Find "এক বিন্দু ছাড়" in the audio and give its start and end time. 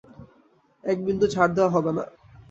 0.83-1.51